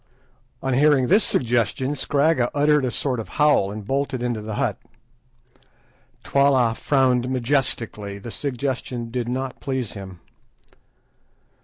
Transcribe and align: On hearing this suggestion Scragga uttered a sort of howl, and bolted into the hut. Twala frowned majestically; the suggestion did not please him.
On 0.63 0.73
hearing 0.73 1.09
this 1.09 1.23
suggestion 1.23 1.93
Scragga 1.93 2.49
uttered 2.55 2.85
a 2.85 2.89
sort 2.89 3.19
of 3.19 3.29
howl, 3.37 3.71
and 3.71 3.85
bolted 3.85 4.23
into 4.23 4.41
the 4.41 4.55
hut. 4.55 4.79
Twala 6.23 6.73
frowned 6.73 7.29
majestically; 7.29 8.17
the 8.17 8.31
suggestion 8.31 9.11
did 9.11 9.27
not 9.27 9.59
please 9.59 9.91
him. 9.93 10.19